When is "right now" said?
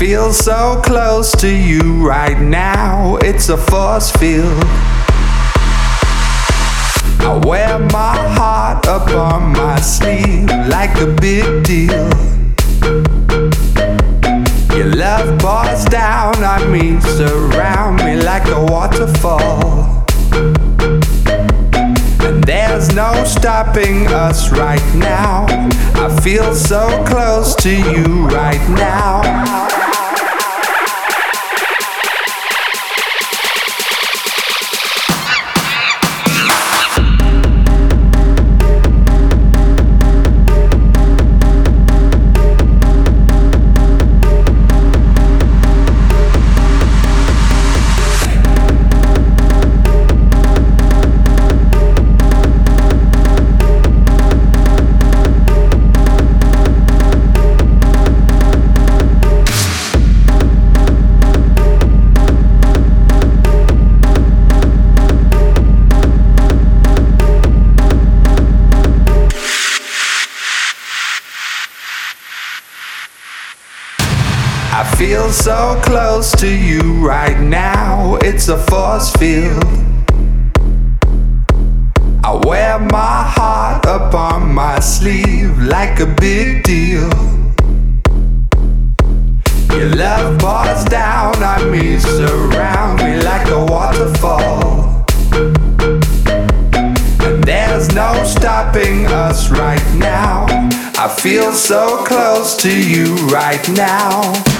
2.08-3.16, 24.50-25.44, 28.28-29.19, 77.04-78.14, 99.50-100.46, 103.26-104.59